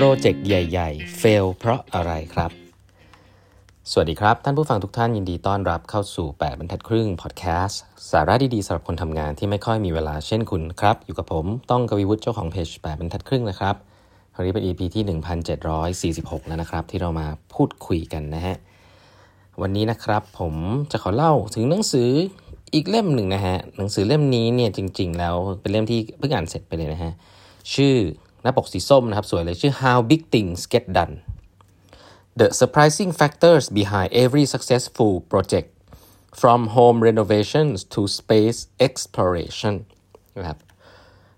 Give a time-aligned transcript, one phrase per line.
[0.00, 2.50] โปรเจกต์ใหญ่ๆ fail เพราะอะไรครับ
[3.90, 7.80] สวัสดีครับ ท่านผู้ฟังทุกท่านยินดีต้อนรับเข้าสู่ 8 บรรทัดครึ่งพอดแคสต์
[8.10, 13.76] สาระดีๆสำหรับคนทำงานที่ไม่ค่อยมีเวลาเช่นคุณครับ อยู่กับผมต้องกวีวุฒิเจ้าของเพจ 8 บรรทัดครึ่งนะครับ
[14.34, 15.04] วันนี้เป็น EP ที่
[16.14, 18.56] 1746 แล้วนะครับ ที่เรามาพูดคุยกันนะฮะ
[19.62, 20.54] วันนี้นะครับผม
[20.90, 22.10] จะขอเล่าถึงหนังสือ
[22.74, 27.12] อีกเล่มหนึ่งนะฮะหนังสือเล่มนี้เนี่ยจริง ๆ แล้วเป็นเล่มที่เพิ่งอ่านเสร็จไปเลยนะฮะ
[27.76, 27.96] ชื่อ
[28.42, 31.14] หน้าปกสีส้มนะครับสวยเลยชื่อ How Big Things Get Done
[32.40, 35.68] The Surprising Factors Behind Every Successful Project
[36.40, 39.74] from Home Renovations to Space Exploration
[40.38, 40.58] นะครับ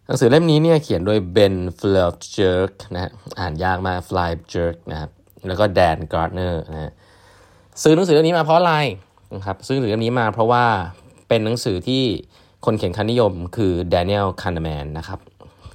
[0.06, 4.54] หนังสือเล่มนี้เนี่ยเขียนโดย Ben f l e r j e r k นะฮะอ่านยากมาก f l y j
[4.62, 5.10] e r k นะครับ
[5.46, 6.92] แล้วก็ Dan Gardner นะฮะ
[7.82, 8.74] ซื้อหนังสือเล่มนี้มาเพราะอะไร
[9.34, 10.64] นะครับซื้อหนังสือเล่มนี้มาเพราะว่า
[11.28, 12.02] เป็นหนังสือที่
[12.64, 15.20] คนเขียนคำนิยมคือ Daniel Kahneman นะครับ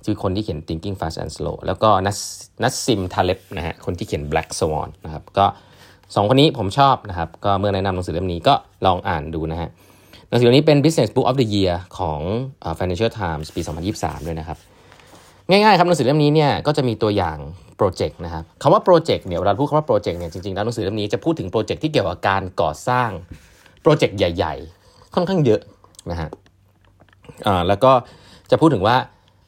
[0.06, 2.18] คือคนที่เขียน Thinking Fast and Slow แล้วก็นัส
[2.64, 5.46] Nassim Taleb นะฮะคนที่เขียน Black Swan นะครับก็
[6.16, 8.54] สองคนนี้ผมชอบนะครับก็เมื่อแนะนำหนังสือเล่มนี้ก็
[8.86, 9.70] ลองอ่านดูนะฮะ
[10.30, 12.20] หนังสือเล่มนี้เป็น Business Book of the Year ของ
[12.80, 13.62] Financial Times ปี
[13.94, 14.58] 2023 ด้วยนะครับ
[15.50, 17.38] ง่ายๆครับหนังสือเล่มนี้เนี่ยก็จะมีตัวอย่าง
[17.78, 23.10] โปรเจกต์นะครับคำว่าโปรเจกต์เนี่ยเวลาพูดคำว่าโปรเจกต์เนี่ยจริงๆแล้วหนังสือเล่มนี้จะพูดถึงโปรเจกต์ที่เกี่ยวกับการก่อสร้าง
[23.82, 25.62] โปรเจกต์ใหญ่ ๆ ค่อนข้างเยอะ
[26.12, 26.30] นะฮะ
[27.48, 27.92] อ่าแล้วก็
[28.52, 28.96] จะพูดถึงว่า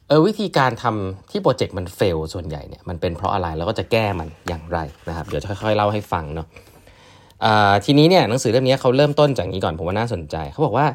[0.08, 4.78] เออวิธีการทำที่โปรเจกต์มันเฟลส่วนใหญ่เนี่ยมันเป็นเพราะอะไรแล้วก็จะแก้มันอย่างไร
[5.08, 6.46] นะครับ เดี๋ยวจะค่อยๆเล่าให้ฟังเนาะ
[7.84, 10.86] ทีนี้เนี่ยหนังสือเล่มนี้เขาเริ่มต้นจากนี้ก่อนผมว่าน่าสนใจเขาบอกว่า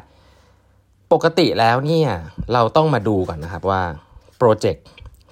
[1.12, 2.08] ปกติแล้วเนี่ย
[2.52, 3.82] เราต้องมาดูก่อนนะครับว่า
[4.38, 4.84] โปรเจกต์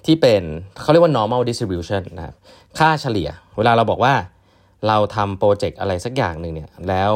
[0.05, 0.43] ที่เป็น
[0.81, 2.35] เขาเรียกว่า normal distribution นะครับ
[2.79, 4.13] ค่าเฉลี่ย เวลาเราบอกว่า
[4.87, 7.11] เราทำโปรเจกต์อะไรสักอย่างหนึ่งเนี่ยแล้ว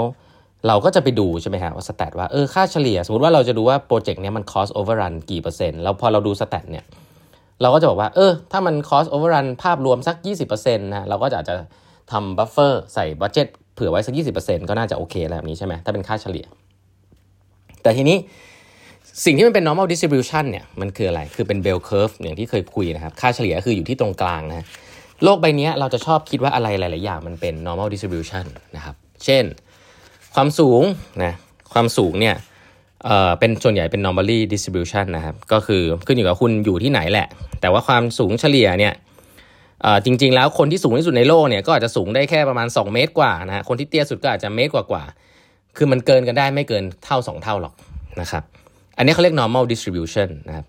[0.68, 6.86] เราก็จะไปดูใช่ไหมฮะว่า stat ว่าเออค่าเฉลี่ย สมมติว่าเราจะดูว่าโปรเจกต์นี้มัน cost overrun กี่เปอร์เซ็นต์แล้วพอเราดู stat เนี่ย
[7.62, 10.16] เราก็จะบอกว่าเออถ้ามัน cost overrun ภาพรวมสัก
[10.50, 11.56] 20%นะเราก็จะอาจจะ
[12.12, 16.46] ทำ buffer ใส่ budget เผื่อไว้สัก 20%ก็น่าจะโอเคแล้วแบบนี้ใช่ไหมถ้าเป็นค่าเฉลี่ย
[17.82, 18.18] แต่ทีนี้
[19.26, 24.66] สิ่งที่มันเป็น normal distribution เนี่ยมันคืออะไรคือเป็น bell curve อย่างที่เคยคุยนะครับค่าเฉลี่ยคืออยู่ที่ตรงกลางนะ
[25.24, 29.44] โลกใบนี้เราจะชอบคิดว่าอะไรหลาย ๆ อย่างมันเป็น normal distribution นะครับเช่น
[30.40, 30.84] ความสูง
[31.24, 31.34] นะ
[31.74, 32.36] ความสูงเนี่ย
[33.06, 37.28] เอ่อเป็นส่วนใหญ่เป็น normally distribution นะครับ ก็คือขึ้นอยู่กับคุณอยู่ที่ไหนแหละ
[37.62, 38.94] แต่ว่าความสูงเฉลี่ยเนี่ย
[39.82, 47.74] เอ่อจริง ๆ แล้วคนที่สูงที่สุดในโลกเนี่ยก็อาจจะสูงได้แค่ประมาณ 2 เมตรกว่านะคนที่เตี้ยสุดก็อาจจะเมตรกว่าๆคือมันเกินกันได้ไม่เกินเท่า 2 เท่าหรอก
[48.22, 48.44] นะครับ
[48.98, 50.66] อันนี้เขาเรียก normal distribution นะครับ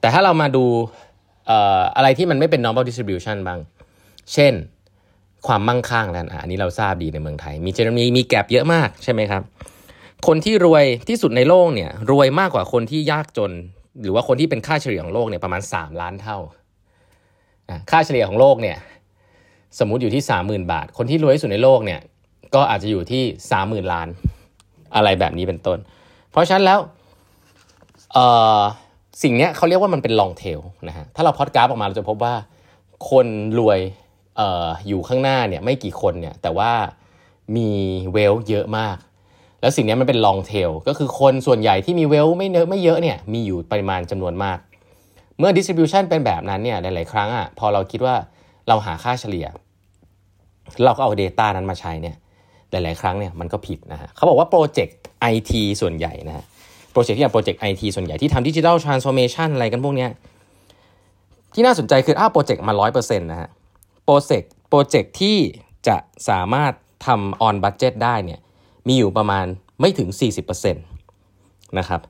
[0.00, 0.64] แต่ถ้าเรามาดู
[1.46, 3.58] เอ่ออะไรที่มันไม่เป็น normal distribution บ้าง
[4.32, 4.52] เช่น
[5.46, 9.42] ความมั่งคั่งแล้วอันนี้เราทราบดีในเมืองไทย มีเจมีมีแกลบเยอะมากใช่ไหมครับ
[10.26, 13.52] คนที่รวยที่สุดในโลกเนี่ยรวยมากกว่าคนที่ยากจน
[14.02, 16.38] หรือว่าคนที่เป็นค่าเฉลี่ยของโลกเนี่ยประมาณ 3 ล้านเท่า
[17.90, 18.76] ค่าเฉลี่ยของโลกเนี่ย
[19.78, 22.00] สมมุติอยู่ที่ 30,000 บาท คนที่รวยที่สุดในโลกเนี่ย
[22.54, 23.22] ก็อาจจะอยู่ที่
[23.84, 24.08] 30,000 ล้าน
[24.94, 25.78] อะไรแบบนี้เป็นต้น
[26.30, 26.78] เพราะฉะนั้นแล้ว
[29.22, 32.34] สิ่งนี้เขาเรียกว่ามันเป็นลองเทลนะฮะถ้าเราพอดกราฟออกมาเราจะพบว่า
[33.10, 33.26] คน
[33.58, 33.80] รวย
[34.38, 36.72] อออยู่ข้างหน้าเนี่ยไม่กี่คนเนี่ยแต่ว่า
[37.56, 37.70] มี
[38.12, 38.96] เวลเยอะมาก
[39.60, 44.58] แล้วสิ่งนี้มันเป็นลองเทลก็คือคนส่วนใหญ่ที่มีเวลไม่เยอะไม่เยอะเนี่ยมีอยู่ปริมาณจำนวนมาก
[45.38, 48.14] เมื่อ distribution เป็นแบบนั้นเนี่ยหลาย ๆ ครั้งอะพอเราคิดว่า
[48.68, 49.46] เราหาค่าเฉลี่ย
[50.84, 52.16] เราก็เอา Data นั้นมาใช้เนี่ย
[52.70, 56.44] หลาย ๆ ครั้งเนี่ยมันก็ผิดนะฮะเขาบอกว่าโปรเจกต์ไอทีส่วนใหญ่นะฮะ
[56.92, 60.10] โปรเจกต์ที่อย่างโปรเจกต์ไอทีส่วนใหญ่ที่ทำ digital transformation อะไรกันพวกเนี้ย
[61.54, 63.48] ที่น่าสนใจคืออ้าโปรเจกต์มาร้อยเปอร์เซ็นต์นะฮะ
[64.04, 65.38] โปรเจกต์โปรเจกต์ที่
[65.88, 65.96] จะ
[66.28, 66.72] สามารถ
[67.06, 68.40] ทำ on budget ได้เนี่ย
[68.88, 69.46] มีอยู่ประมาณ
[69.80, 70.08] ไม่ถึง
[70.74, 72.00] 40%นะครับ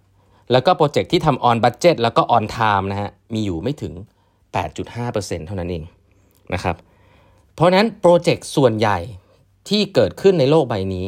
[0.53, 3.93] แล้วก็โปรเจกต์ที่ทำ on budget แล้วก็ on time นะฮะมีอยู่ไม่ถึง
[4.71, 5.85] 8.5%เท่านั้นเอง
[6.55, 6.77] นะครับ
[7.55, 8.99] เพราะนั้นโปรเจกต์ส่วนใหญ่
[9.69, 11.07] ที่เกิดขึ้นในโลกใบนี้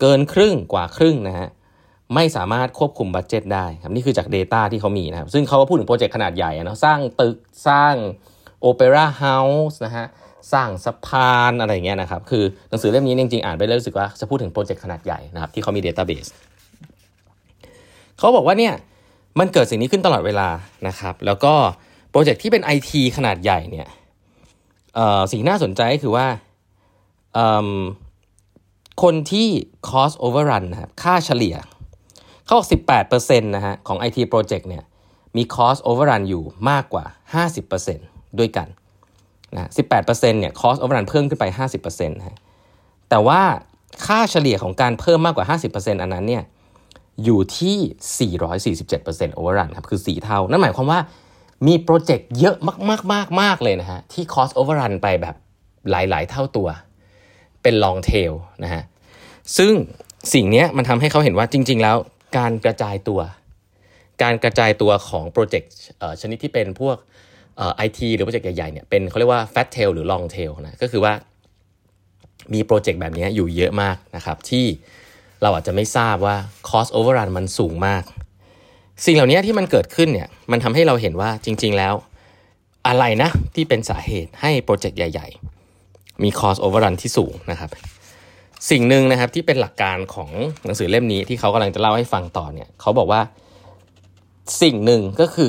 [0.00, 1.48] เกินครึ่งกว่าครึ่งนะฮะ
[2.14, 7.36] ไม่สามารถควบคุม budget ได้ครับนี่คือจาก Data ที่เขามีนะครับซึ่งเขาก็พูดถึงโปรเจกต์ขนาดใหญ่นะสร้างตึก
[7.68, 7.94] สร้าง
[8.60, 10.06] opera house นะฮะ
[10.52, 16.30] สร้างสะพานอะไรเงี้ยนะครับ คือหนังสือเล่มนี้จริงๆ อ่านไปแล้วรู้สึกว่าจะพูดถึงโปรเจกต์ขนาดใหญ่นะครับ ที่เขามี Database
[18.18, 18.74] เขาบอกว่าเนี่ย
[19.38, 20.48] มันเกิดสิ่งนี้ขึ้นตลอดเวลา
[20.88, 21.54] นะครับ แล้วก็
[22.10, 23.88] โปรเจกต์ที่เป็น IT ขนาดใหญ่เนี่ย
[25.32, 26.26] สิ่งน่าสนใจก็คือว่า
[29.02, 29.48] คนที่
[29.88, 31.56] cost overrun นะครับค่าเฉลี่ย
[32.44, 32.66] เขาบอก
[33.06, 34.84] 18%นะฮะของ IT project เนี่ย
[35.36, 37.04] มี cost overrun อยู่มากกว่า
[37.44, 38.68] 50% ด้วยกัน
[39.54, 39.68] นะ
[40.02, 41.44] 18%เนี่ย cost overrun เพิ่มขึ้นไป
[41.78, 42.36] 50%นะฮะ
[43.10, 43.40] แต่ว่า
[44.06, 46.44] ค่าเฉลี่ยของการเพิ่มมากกว่า 50%อันนั้นเนี่ย
[47.24, 51.00] อยู่ที่ 447% overrun ครับ คือ 4 เท่า นั่นหมายความว่า
[51.66, 52.56] มีโปรเจกต์เยอะ
[52.90, 55.34] มากๆมากๆเลยนะฮะ ที่ cost overrun ไปแบบ
[55.90, 56.68] หลายๆ เท่าตัว
[57.62, 58.32] เป็น long tail
[58.64, 58.82] นะฮะ
[59.58, 59.72] ซึ่ง
[60.34, 61.96] สิ่งนี้มันทำให้เขาเห็นว่าจริง ๆ แล้ว
[62.38, 63.20] การกระจายตัว
[64.22, 65.72] การกระจายตัวของโปรเจกต์
[66.20, 66.96] ชนิดที่เป็นพวก
[67.76, 71.12] ไอทีหรือโปรเจกต์ใหญ่ๆเนี่ยเป็นเขาเรียกว่า fat tail หรือ long tail นะก็คือว่า
[72.52, 74.66] มีโปรเจกต์แบบนี้อยู่เยอะมากนะครับที่
[75.42, 76.36] เราอาจจะไม่ทราบว่า
[76.68, 78.02] cost overrun มันสูงมาก
[79.04, 81.94] สิ่งเหล่านี้ที่มันเกิดขึ้นเนี่ยมันทำให้เราเห็นว่าจริง ๆ แล้ว
[82.86, 85.28] อะไรนะที่เป็นสาเหตุให้โปรเจกต์ใหญ่
[85.74, 87.70] ๆ มี cost overrun ที่สูงนะครับ
[88.70, 90.30] สิ่งหนึ่งนะครับที่เป็นหลักการของ
[90.64, 93.20] หนังสือเล่มนี้ที่เขากำลังจะเล่าให้ฟังต่อเนี่ยเขาบอกว่า
[94.62, 95.48] สิ่งหนึ่งก็คือ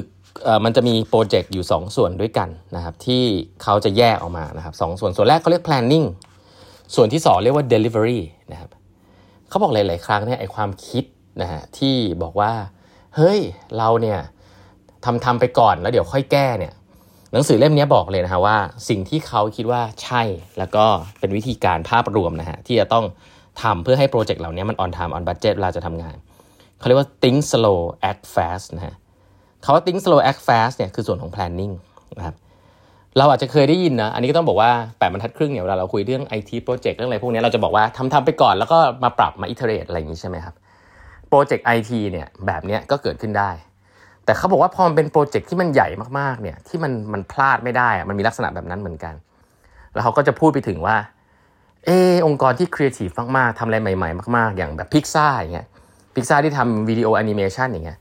[0.63, 3.23] มันจะมีโปรเจกต์อยู่ 2 ส่วนด้วยกันนะครับที่
[3.63, 6.07] เขาจะแยกออกมานะครับสส่วนส่วนแรกเขาเรียก planning
[6.95, 8.19] ส่วนที่ 2 เรียกว่า delivery
[8.51, 8.69] นะครับ
[9.49, 11.03] เขาบอกหลาย ๆ ครั้งเนี่ยไอความคิด
[11.41, 12.51] นะฮะที่บอกว่า
[13.15, 13.39] เฮ้ย
[13.77, 14.19] เราเนี่ย
[15.05, 16.73] ทำทำไปก่อนแล้วเดี๋ยวค่อยแก้เนี่ย
[17.33, 18.57] หนังสือเล่มนี้บอกเลยนะฮะว่า
[18.89, 20.21] สิ่งที่เขาคิดว่าใช่
[20.57, 20.85] แล้วก็
[21.19, 23.05] เป็นวิธีการภาพรวมนะฮะที่จะต้อง
[23.63, 26.17] ทำเพื่อให้โปรเจกต์เหล่านี้มัน on time on budget เวลาจะทำงาน
[26.79, 27.79] เขาเรียกว่า think slow
[28.09, 28.95] act fast นะฮะ
[29.63, 31.73] คำว่า think slow act fast เนี่ยคือส่วนของ planning
[32.17, 32.35] นะครับ
[33.17, 40.55] เราอาจจะเคยได้ยินนะ อันนี้ก็ต้องบอกว่าแปดบรรทัดครึ่งเนี่ยเวลาเราคุยเรื่อง IT โปรเจกต์เรื่องอะไรพวกนี้เราจะบอกว่าทำทำไปก่อนแล้วก็มาปรับมา iterate อะไรอย่างนี้ใช่ไหมครับ
[41.29, 43.51] โปรเจกต์ไอทีเนี่ยแบบนี้ก็เกิดขึ้นได้
[44.25, 45.87] แต่เขาบอกว่าพอมันเป็นโปรเจกต์ที่มันใหญ่
[46.19, 49.13] มากๆเนี่ยที่มันมันพลาดไม่ได้มันมีลักษณะแบบนั้นเหมือนกัน
[49.93, 50.97] แล้วเขาก็จะพูดไปถึงว่า
[51.85, 55.67] เออองค์กรที่ครีเอทีฟมากๆทำอะไรใหม่ ๆ มาก ๆ อย่างแบบพิกซ่าอย่างเงี้ย
[56.15, 57.97] พิกซ่าที่ทำวิดีโอแอนิเมชันอย่างเงี้ย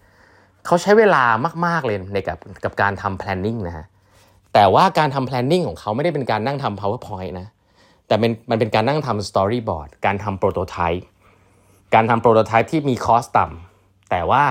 [0.67, 1.23] เขาใช้เวลา
[1.67, 3.87] มาก ๆ เลยในกับกับการทำ planning นะฮะ
[4.55, 7.49] แต่ว่าการทำ planning ของเขาไม่ได้เป็นการนั่งทำ powerpoint นะ
[8.07, 11.05] แต่เป็นมันเป็นการนั่งทำ storyboard การทำ prototype
[11.95, 14.45] การทำ prototype ที่มี cost ต่ำ แต่ว่า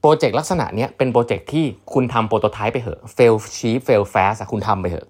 [0.00, 5.06] โปรเจกต์ลักษณะนี้เป็นโปรเจกต์ที่คุณทำ prototype ไปเหอะ fail cheap fail fast คุณทำไปเหอะ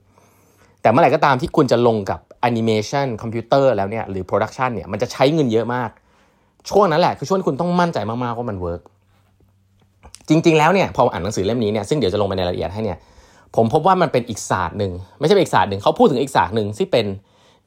[0.83, 5.91] แต่เมื่อไหร่ก็ตามที่คุณจะลงกับแอนิเมชันคอมพิวเตอร์แล้วเนี่ยหรือ production เนี่ยมันจะใช้เงินเยอะมาก
[6.71, 8.83] ช่วงนั้นแหละคือช่วงคุณต้องมั่นใจมากๆว่ามัน work
[10.29, 12.99] จริง ๆ แล้วเนี่ยพออ่านหนังสือเล่มนี้เนี่ยซึ่งเดี๋ยวจะลงไปในรายละเอียดให้เนี่ย
[13.57, 17.07] ผมพบว่ามันเป็นอีกศาสตร์หนึ่งไม่ใช่อีกศาสตร์หนึ่งเขาพูดถึงอีกศาสตร์หนึ่งที่เป็น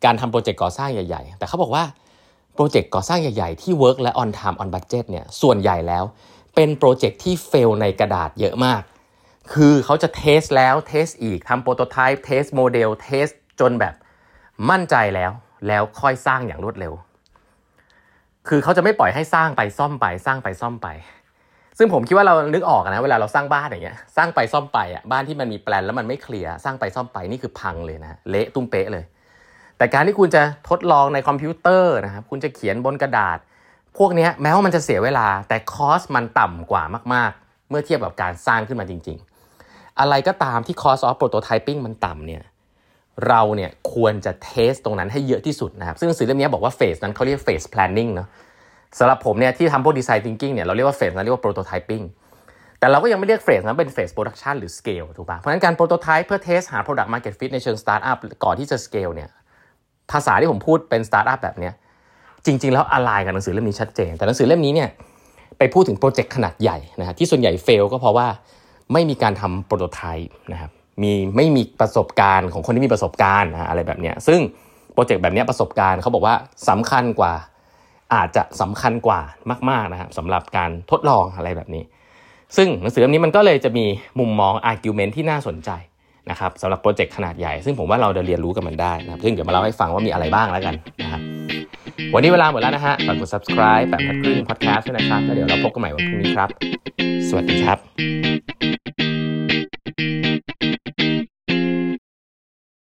[0.06, 1.84] การทำโปรเจกต์ก่อสร้างใหญ่ ๆ แต่เขาบอกว่า
[2.56, 6.04] โปรเจกต์ก่อสร้างใหญ่ๆที่ work และ on time on budget เนี่ยส่วนใหญ่แล้ว
[6.56, 8.82] เป็นโปรเจกต์ที่ fail ในกระดาษเยอะมาก
[9.54, 13.28] คือเขาจะ test แล้ว test อีกทำ prototype test โมเดล test
[13.60, 13.94] จนแบบ
[14.70, 15.32] มั่นใจแล้ว
[15.68, 16.94] แล้วค่อยสร้างอย่างรวดเร็ว
[18.48, 20.88] คือเขาจะไม่ปล่อยให้สร้างไปซ่อมไปสร้างไปซ่อมไป
[21.78, 29.04] ซึ่งผมคิดว่าเรานึกออกนะเวลาเราสร้างบ้านอย่างเงี้ยสร้างไปซ่อมไปอะบ้านที่มันมีแปลนแล้วมันไม่เคลียร์สร้างไปซ่อมไปนี่คือพังเลยนะเละตุ้มเป๊ะเลย
[29.78, 33.38] แต่การที่คุณจะทดลองในคอมพิวเตอร์นะครับคุณจะเขียนบนกระดาษ
[33.98, 36.84] พวกนี้แม้ว่ามันจะเสียเวลา แต่ cost มันต่ำกว่า
[37.14, 39.18] มากๆ เมื่อเทียบกับการสร้างขึ้นมาจริง
[39.58, 42.44] ๆ อะไรก็ตามที่ cost of prototyping มันต่ำเนี่ย
[43.28, 48.28] เราเนี่ยควรจะเทสตรงนั้นให้เยอะที่สุดนะครับซึ่งสือเล่มนี้บอกว่าเฟสนั้นเขาเรียกเฟส planning เนาะ
[49.00, 52.06] สำหรับผมเนี่ยที่ทำพวก design thinking เนี่ยเราเรียกว่าเฟสนั้นเรียกว่า prototyping
[52.80, 58.78] แต่เราก็ยังไม่เรียกเฟสนั้นเป็นเฟส production หรือ scale ถูกปะเพราะฉะนั้นการ prototype เพื่อ test หา product market fit ในเชิง startup ก่อนที่จะ
[58.86, 59.30] scale เนี่ย
[60.12, 61.74] ภาษาที่ผมพูดเป็นสตาร์ทอัพแบบเนี้ย
[62.46, 64.90] จริง ๆ แล้วอะไรกับหนังสือเล่มนี้ชัดเจน แต่หนังสือเล่มนี้เนี่ย
[65.58, 68.28] ไปพูดถึงโปรเจกต์ขนาดใหญ่นะฮะที่ส่วนใหญ่ fail ก็เพราะว่า
[68.94, 70.72] ไม่มีการทำ prototype นะครับ
[71.04, 74.40] มีไม่มีประสบการณ์ของคนที่มีประสบการณ์นะอะไรแบบเนี้ยซึ่ง
[74.94, 76.36] โปรเจกต์แบบนี้ประสบการณ์เขาบอกว่า
[76.70, 77.34] สำคัญกว่า
[78.14, 79.22] อาจจะสำคัญกว่า
[79.70, 81.84] มากๆนะครับสำหรับการทดลองอะไรแบบนี้
[82.58, 83.86] ซึ่งหนังสือเล่มนี้มันก็เลยจะมี
[84.20, 85.70] มุมมอง argument ที่น่าสนใจ
[86.30, 91.22] นะครับสำหรับโปรเจกต์ขนาดใหญ่ ซึ่งผมว่าเราจะเรียนรู้กับมันได้นะครับ ซึ่งเดี๋ยวมาเล่าให้ฟังว่ามีอะไรบ้างแล้วกันนะครับ
[92.14, 96.50] วันนี้เวลาหมดแล้วนะฮะฝากกด subscribe แบบพัดครึ่ง podcast ด้วยนะครับแล้วเดี๋ยวเราพบกันใหม่วันพรุ่งนี้ครับ
[97.30, 97.78] สวัสดีครับ